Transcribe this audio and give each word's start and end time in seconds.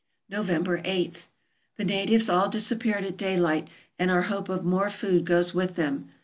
November 0.31 0.81
8.— 0.83 1.27
The 1.77 1.85
natives 1.85 2.27
all 2.27 2.49
disappeared 2.49 3.03
at 3.03 3.17
daylight, 3.17 3.67
and 3.99 4.09
our 4.09 4.23
hope 4.23 4.49
of 4.49 4.65
more 4.65 4.89
food 4.89 5.25
goes 5.25 5.53
with 5.53 5.75
them. 5.75 6.09